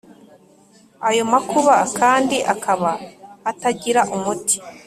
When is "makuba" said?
1.33-1.75